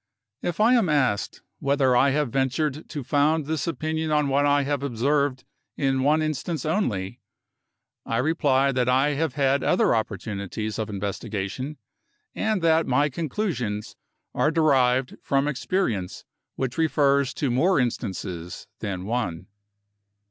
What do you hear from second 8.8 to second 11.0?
I have had other opportunities of